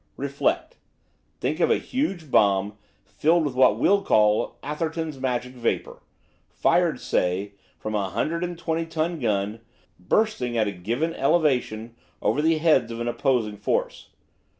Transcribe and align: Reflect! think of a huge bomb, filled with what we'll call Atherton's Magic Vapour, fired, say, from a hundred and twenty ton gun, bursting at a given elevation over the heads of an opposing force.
Reflect! 0.17 0.77
think 1.39 1.59
of 1.59 1.69
a 1.69 1.77
huge 1.77 2.31
bomb, 2.31 2.75
filled 3.05 3.45
with 3.45 3.53
what 3.53 3.77
we'll 3.77 4.01
call 4.01 4.57
Atherton's 4.63 5.19
Magic 5.19 5.53
Vapour, 5.53 6.01
fired, 6.49 6.99
say, 6.99 7.53
from 7.77 7.93
a 7.93 8.09
hundred 8.09 8.43
and 8.43 8.57
twenty 8.57 8.87
ton 8.87 9.19
gun, 9.19 9.59
bursting 9.99 10.57
at 10.57 10.67
a 10.67 10.71
given 10.71 11.13
elevation 11.13 11.93
over 12.19 12.41
the 12.41 12.57
heads 12.57 12.91
of 12.91 12.99
an 12.99 13.07
opposing 13.07 13.57
force. 13.57 14.09